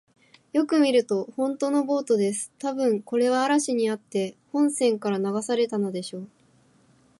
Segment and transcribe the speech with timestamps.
[0.53, 2.51] よく見ると、ほんとのボートです。
[2.57, 6.27] たぶん、これは嵐にあって本船から流されたのでしょう。